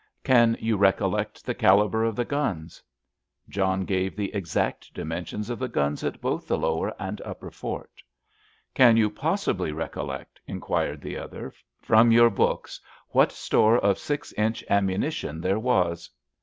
"Can 0.23 0.57
you 0.59 0.77
recollect 0.77 1.45
the 1.45 1.53
calibre 1.53 2.07
of 2.07 2.15
the 2.15 2.25
guns?" 2.25 2.81
John 3.47 3.85
gave 3.85 4.15
the 4.15 4.33
exact 4.33 4.91
dimensions 4.95 5.51
of 5.51 5.59
the 5.59 5.67
guns 5.67 6.03
at 6.03 6.19
both 6.19 6.47
the 6.47 6.57
lower 6.57 6.91
and 6.99 7.21
upper 7.23 7.51
fort. 7.51 8.01
"Can 8.73 8.97
you 8.97 9.11
possibly 9.11 9.71
recollect," 9.71 10.41
inquired 10.47 11.01
the 11.01 11.17
other, 11.19 11.53
"from 11.83 12.11
your 12.11 12.31
books, 12.31 12.81
what 13.09 13.31
store 13.31 13.77
of 13.77 13.99
six 13.99 14.33
inch 14.33 14.63
ammunition 14.69 15.39
there 15.39 15.59
was?" 15.59 16.09